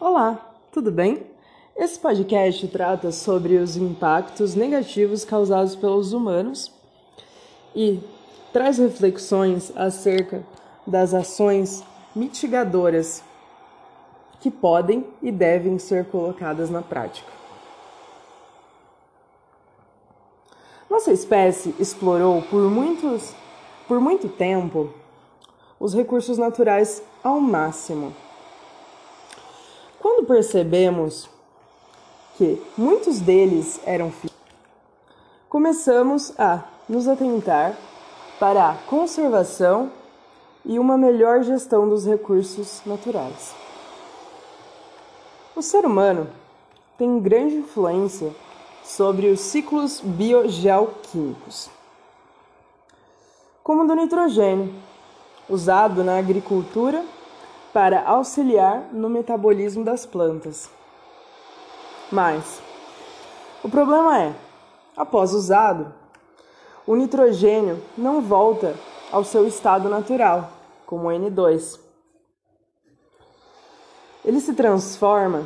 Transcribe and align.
Olá, 0.00 0.38
tudo 0.72 0.90
bem? 0.90 1.24
Esse 1.76 2.00
podcast 2.00 2.66
trata 2.66 3.12
sobre 3.12 3.56
os 3.58 3.76
impactos 3.76 4.56
negativos 4.56 5.24
causados 5.24 5.76
pelos 5.76 6.12
humanos 6.12 6.72
e 7.76 8.00
traz 8.52 8.76
reflexões 8.78 9.72
acerca 9.76 10.44
das 10.84 11.14
ações 11.14 11.84
mitigadoras 12.14 13.22
que 14.40 14.50
podem 14.50 15.06
e 15.22 15.30
devem 15.30 15.78
ser 15.78 16.06
colocadas 16.06 16.68
na 16.68 16.82
prática. 16.82 17.30
Nossa 20.90 21.12
espécie 21.12 21.72
explorou 21.78 22.42
por 22.42 22.68
muitos 22.68 23.32
por 23.86 24.00
muito 24.00 24.28
tempo 24.28 24.92
os 25.78 25.94
recursos 25.94 26.36
naturais 26.36 27.00
ao 27.22 27.40
máximo. 27.40 28.12
Quando 30.04 30.26
percebemos 30.26 31.30
que 32.36 32.62
muitos 32.76 33.20
deles 33.20 33.80
eram 33.86 34.12
começamos 35.48 36.38
a 36.38 36.62
nos 36.86 37.08
atentar 37.08 37.74
para 38.38 38.68
a 38.68 38.74
conservação 38.74 39.90
e 40.62 40.78
uma 40.78 40.98
melhor 40.98 41.42
gestão 41.42 41.88
dos 41.88 42.04
recursos 42.04 42.82
naturais. 42.84 43.54
O 45.56 45.62
ser 45.62 45.86
humano 45.86 46.28
tem 46.98 47.18
grande 47.18 47.54
influência 47.54 48.30
sobre 48.84 49.28
os 49.28 49.40
ciclos 49.40 50.02
biogeoquímicos, 50.02 51.70
como 53.62 53.84
o 53.84 53.86
do 53.86 53.94
nitrogênio, 53.94 54.74
usado 55.48 56.04
na 56.04 56.18
agricultura 56.18 57.02
para 57.74 58.04
auxiliar 58.04 58.88
no 58.92 59.10
metabolismo 59.10 59.84
das 59.84 60.06
plantas. 60.06 60.70
Mas 62.10 62.62
o 63.64 63.68
problema 63.68 64.22
é, 64.22 64.34
após 64.96 65.32
usado, 65.34 65.92
o 66.86 66.94
nitrogênio 66.94 67.82
não 67.98 68.22
volta 68.22 68.76
ao 69.10 69.24
seu 69.24 69.48
estado 69.48 69.88
natural, 69.88 70.52
como 70.86 71.08
o 71.08 71.10
N2. 71.10 71.80
Ele 74.24 74.38
se 74.38 74.54
transforma 74.54 75.44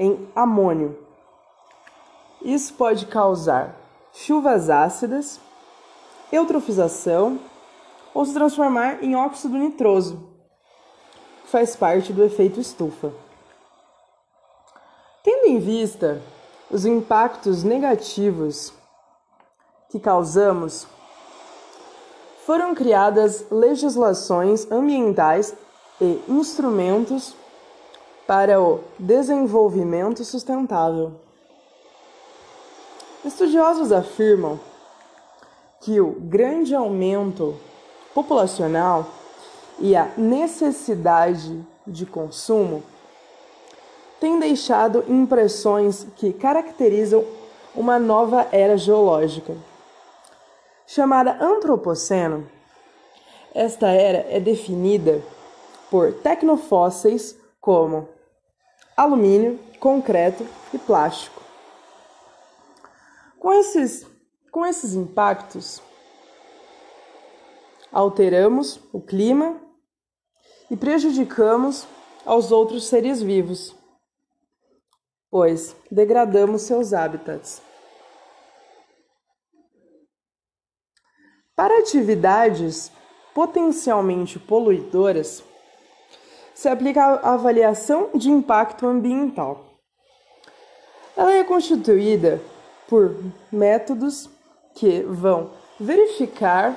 em 0.00 0.28
amônio. 0.34 0.98
Isso 2.42 2.74
pode 2.74 3.06
causar 3.06 3.76
chuvas 4.12 4.68
ácidas, 4.68 5.40
eutrofização 6.32 7.38
ou 8.12 8.24
se 8.24 8.34
transformar 8.34 9.04
em 9.04 9.14
óxido 9.14 9.56
nitroso, 9.56 10.35
faz 11.46 11.74
parte 11.74 12.12
do 12.12 12.24
efeito 12.24 12.60
estufa. 12.60 13.12
Tendo 15.22 15.46
em 15.46 15.58
vista 15.58 16.20
os 16.70 16.84
impactos 16.84 17.62
negativos 17.62 18.72
que 19.90 19.98
causamos, 19.98 20.86
foram 22.44 22.74
criadas 22.74 23.44
legislações 23.50 24.70
ambientais 24.70 25.54
e 26.00 26.22
instrumentos 26.28 27.34
para 28.26 28.60
o 28.60 28.80
desenvolvimento 28.98 30.24
sustentável. 30.24 31.12
Estudiosos 33.24 33.90
afirmam 33.90 34.60
que 35.80 36.00
o 36.00 36.12
grande 36.12 36.74
aumento 36.74 37.56
populacional 38.14 39.06
e 39.78 39.94
a 39.94 40.10
necessidade 40.16 41.64
de 41.86 42.06
consumo 42.06 42.82
têm 44.18 44.38
deixado 44.38 45.04
impressões 45.08 46.06
que 46.16 46.32
caracterizam 46.32 47.24
uma 47.74 47.98
nova 47.98 48.48
era 48.50 48.76
geológica. 48.76 49.54
Chamada 50.86 51.36
Antropoceno, 51.40 52.48
esta 53.54 53.88
era 53.88 54.26
é 54.30 54.40
definida 54.40 55.22
por 55.90 56.12
tecnofósseis 56.14 57.36
como 57.60 58.08
alumínio, 58.96 59.58
concreto 59.78 60.46
e 60.72 60.78
plástico. 60.78 61.42
Com 63.38 63.52
esses, 63.52 64.06
com 64.50 64.64
esses 64.64 64.94
impactos, 64.94 65.82
alteramos 67.92 68.80
o 68.92 69.00
clima 69.00 69.65
e 70.70 70.76
prejudicamos 70.76 71.86
aos 72.24 72.50
outros 72.50 72.86
seres 72.86 73.22
vivos, 73.22 73.74
pois 75.30 75.76
degradamos 75.90 76.62
seus 76.62 76.92
hábitats. 76.92 77.62
Para 81.54 81.78
atividades 81.78 82.90
potencialmente 83.34 84.38
poluidoras, 84.38 85.42
se 86.54 86.68
aplica 86.68 87.02
a 87.04 87.34
avaliação 87.34 88.10
de 88.14 88.30
impacto 88.30 88.86
ambiental. 88.86 89.78
Ela 91.14 91.34
é 91.34 91.44
constituída 91.44 92.40
por 92.88 93.14
métodos 93.52 94.28
que 94.74 95.00
vão 95.02 95.50
verificar 95.78 96.74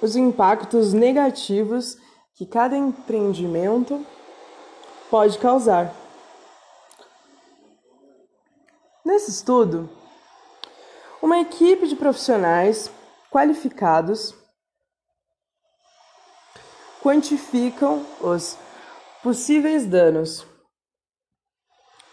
os 0.00 0.14
impactos 0.14 0.92
negativos 0.92 1.98
que 2.36 2.44
cada 2.44 2.76
empreendimento 2.76 4.06
pode 5.10 5.38
causar. 5.38 5.92
Nesse 9.02 9.30
estudo, 9.30 9.88
uma 11.22 11.40
equipe 11.40 11.88
de 11.88 11.96
profissionais 11.96 12.90
qualificados 13.30 14.34
quantificam 17.02 18.04
os 18.20 18.58
possíveis 19.22 19.86
danos 19.86 20.46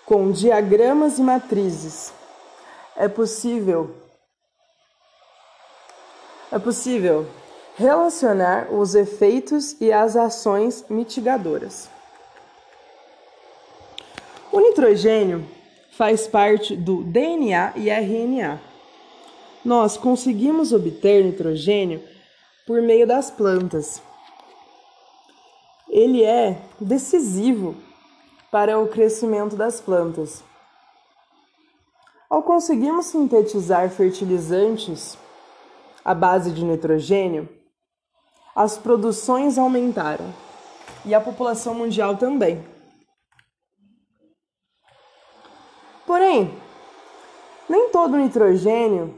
com 0.06 0.32
diagramas 0.32 1.20
e 1.20 1.22
matrizes. 1.22 2.14
É 2.96 3.10
possível 3.10 3.94
é 6.52 6.60
possível 6.60 7.28
relacionar 7.76 8.72
os 8.72 8.94
efeitos 8.94 9.76
e 9.82 9.92
as 9.92 10.16
ações 10.16 10.86
mitigadoras. 10.90 11.90
O 14.52 14.60
nitrogênio 14.60 15.44
faz 15.92 16.28
parte 16.28 16.76
do 16.76 17.04
DNA 17.04 17.74
e 17.76 17.90
RNA. 17.90 18.62
Nós 19.66 19.98
conseguimos 19.98 20.72
obter 20.72 21.24
nitrogênio 21.24 22.04
por 22.68 22.82
meio 22.82 23.08
das 23.08 23.32
plantas. 23.32 24.02
Ele 25.90 26.24
é 26.24 26.62
decisivo 26.80 27.76
para 28.52 28.80
o 28.80 28.88
crescimento 28.88 29.56
das 29.56 29.82
plantas. 29.82 30.44
Ao 32.30 32.44
conseguirmos 32.44 33.08
sintetizar 33.08 33.90
fertilizantes 33.90 35.18
à 36.04 36.14
base 36.14 36.52
de 36.52 36.64
nitrogênio, 36.64 37.48
as 38.56 38.78
produções 38.78 39.58
aumentaram 39.58 40.34
e 41.06 41.14
a 41.14 41.22
população 41.22 41.74
mundial 41.74 42.18
também. 42.18 42.64
Porém, 46.06 46.54
nem 47.68 47.90
todo 47.90 48.14
o 48.14 48.18
nitrogênio 48.18 49.18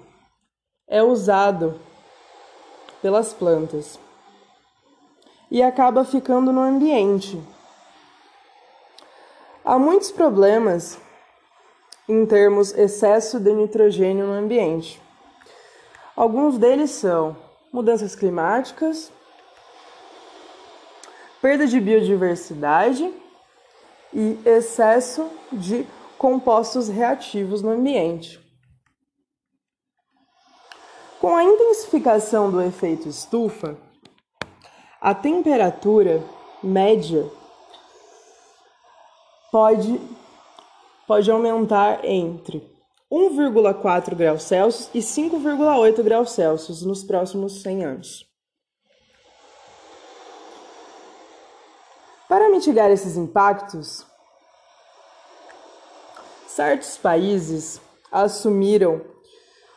é 0.88 1.03
usado 1.03 1.79
pelas 3.01 3.34
plantas 3.34 4.00
e 5.50 5.62
acaba 5.62 6.06
ficando 6.06 6.51
no 6.51 6.62
ambiente. 6.62 7.41
Há 9.63 9.77
muitos 9.80 10.12
problemas 10.12 11.00
em 12.07 12.25
termos 12.25 12.71
excesso 12.74 13.39
de 13.39 13.51
nitrogênio 13.54 14.27
no 14.27 14.33
ambiente. 14.33 15.01
Alguns 16.15 16.57
deles 16.57 16.92
são 16.92 17.36
mudanças 17.74 18.15
climáticas, 18.15 19.12
perda 21.41 21.67
de 21.67 21.79
biodiversidade 21.79 23.13
e 24.13 24.39
excesso 24.45 25.29
de 25.51 25.85
compostos 26.17 26.87
reativos 26.87 27.61
no 27.61 27.71
ambiente. 27.71 28.39
Com 31.19 31.35
a 31.35 31.43
intensificação 31.43 32.51
do 32.51 32.61
efeito 32.61 33.09
estufa, 33.09 33.77
a 35.01 35.13
temperatura 35.13 36.23
média 36.63 37.29
pode, 39.51 39.99
pode 41.07 41.29
aumentar 41.31 42.03
entre 42.05 42.75
1,4 43.11 44.15
graus 44.15 44.43
Celsius 44.43 44.89
e 44.93 44.99
5,8 44.99 46.03
graus 46.03 46.31
Celsius 46.31 46.81
nos 46.81 47.03
próximos 47.03 47.61
100 47.61 47.85
anos. 47.85 48.34
Para 52.27 52.50
mitigar 52.50 52.89
esses 52.89 53.18
impactos, 53.18 54.06
certos 56.48 56.98
países 56.98 57.80
assumiram 58.12 59.01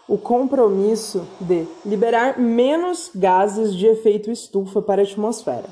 o 0.08 0.16
compromisso 0.16 1.28
de 1.38 1.66
liberar 1.84 2.38
menos 2.38 3.10
gases 3.14 3.74
de 3.74 3.86
efeito 3.86 4.30
estufa 4.30 4.80
para 4.80 5.02
a 5.02 5.04
atmosfera. 5.04 5.68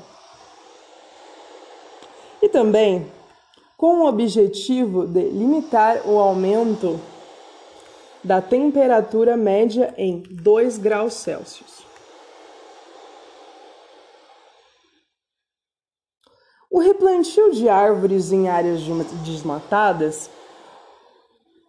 E 2.39 2.47
também 2.47 3.11
com 3.75 4.01
o 4.01 4.07
objetivo 4.07 5.07
de 5.07 5.23
limitar 5.29 6.07
o 6.07 6.19
aumento 6.19 6.99
da 8.23 8.39
temperatura 8.39 9.35
média 9.35 9.93
em 9.97 10.19
2 10.29 10.77
graus 10.77 11.13
Celsius. 11.13 11.86
O 16.69 16.79
replantio 16.79 17.51
de 17.51 17.69
árvores 17.69 18.31
em 18.31 18.49
áreas 18.49 18.81
desmatadas 19.23 20.29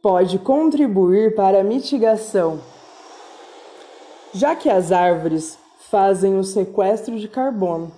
pode 0.02 0.38
contribuir 0.38 1.36
para 1.36 1.60
a 1.60 1.64
mitigação, 1.64 2.60
já 4.34 4.56
que 4.56 4.68
as 4.68 4.90
árvores 4.90 5.58
fazem 5.88 6.36
o 6.36 6.44
sequestro 6.44 7.18
de 7.18 7.28
carbono. 7.28 7.92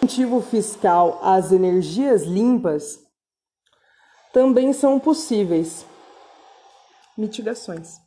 O 0.00 0.04
incentivo 0.04 0.40
fiscal 0.40 1.18
às 1.22 1.52
energias 1.52 2.22
limpas 2.22 3.00
também 4.32 4.72
são 4.72 4.98
possíveis 4.98 5.84
mitigações. 7.16 8.00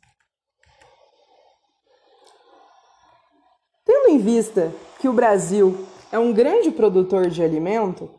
Tendo 3.84 4.08
em 4.08 4.18
vista 4.18 4.72
que 4.98 5.08
o 5.08 5.12
Brasil 5.12 5.86
é 6.10 6.18
um 6.18 6.32
grande 6.32 6.70
produtor 6.70 7.28
de 7.28 7.42
alimento, 7.42 8.10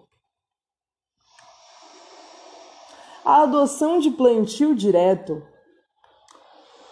A 3.27 3.41
adoção 3.41 3.99
de 3.99 4.09
plantio 4.09 4.73
direto 4.73 5.43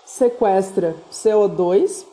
sequestra 0.06 0.94
CO2 1.10 2.06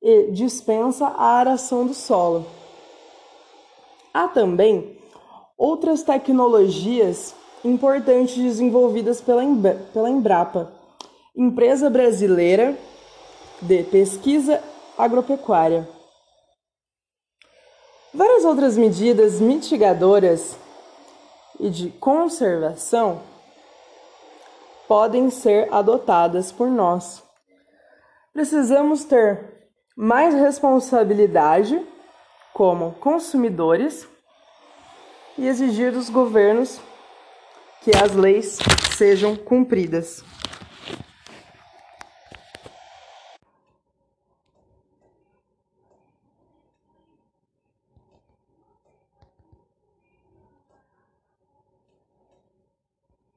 e 0.00 0.30
dispensa 0.30 1.08
a 1.08 1.38
aração 1.38 1.88
do 1.88 1.92
solo. 1.92 2.46
Há 4.14 4.28
também 4.28 4.96
outras 5.58 6.04
tecnologias 6.04 7.34
importantes 7.64 8.36
desenvolvidas 8.36 9.20
pela, 9.20 9.42
pela 9.92 10.08
Embrapa, 10.08 10.72
empresa 11.34 11.90
brasileira 11.90 12.78
de 13.60 13.82
pesquisa 13.82 14.62
agropecuária. 14.96 15.95
Várias 18.14 18.44
outras 18.44 18.76
medidas 18.76 19.40
mitigadoras 19.40 20.56
e 21.58 21.68
de 21.68 21.90
conservação 21.90 23.20
podem 24.88 25.30
ser 25.30 25.72
adotadas 25.72 26.52
por 26.52 26.68
nós. 26.68 27.22
Precisamos 28.32 29.04
ter 29.04 29.68
mais 29.96 30.34
responsabilidade 30.34 31.84
como 32.52 32.92
consumidores 33.00 34.06
e 35.38 35.46
exigir 35.46 35.92
dos 35.92 36.08
governos 36.08 36.80
que 37.82 37.90
as 37.96 38.12
leis 38.12 38.58
sejam 38.96 39.36
cumpridas. 39.36 40.24